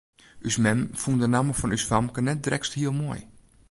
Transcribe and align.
Us 0.47 0.55
mem 0.63 0.81
fûn 1.01 1.17
de 1.21 1.27
namme 1.29 1.53
fan 1.59 1.75
ús 1.77 1.87
famke 1.89 2.21
net 2.21 2.43
drekst 2.45 2.73
hiel 2.77 2.93
moai. 2.99 3.21